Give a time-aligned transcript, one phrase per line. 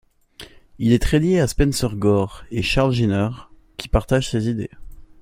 [0.79, 3.29] Il est très lié à Spencer Gore et Charles Ginner,
[3.77, 4.71] qui partagent ses idées.